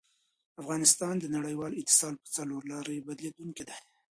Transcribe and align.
افغانستان 0.61 1.13
د 1.19 1.25
نړیوال 1.35 1.71
اتصال 1.81 2.15
په 2.21 2.27
څلورلاري 2.35 2.97
بدلېدونکی 3.07 3.63
دی. 3.69 3.77